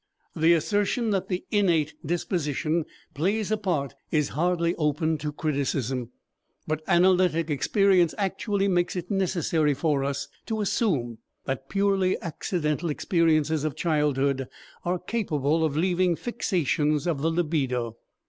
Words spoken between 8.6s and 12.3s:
makes it necessary for us to assume that purely